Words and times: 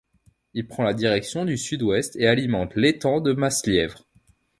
Il 0.55 0.67
prend 0.67 0.81
la 0.81 0.95
direction 0.95 1.45
du 1.45 1.59
sud-ouest 1.59 2.15
et 2.15 2.25
alimente 2.25 2.75
l'étang 2.75 3.21
de 3.21 3.33
Masselièvre. 3.33 4.07